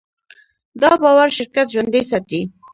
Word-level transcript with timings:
دا 0.81 0.91
باور 1.01 1.29
شرکت 1.37 1.67
ژوندی 1.73 2.01
ساتي. 2.09 2.41